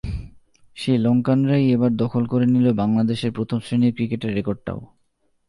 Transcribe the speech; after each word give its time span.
সেই 0.77 0.97
লঙ্কানরাই 0.97 1.65
এবার 1.71 1.91
দখল 1.95 2.23
করে 2.25 2.45
নিল 2.45 2.67
বাংলাদেশের 2.73 3.31
প্রথম 3.31 3.57
শ্রেণীর 3.59 3.95
ক্রিকেটের 3.95 4.35
রেকর্ডটাও। 4.35 4.79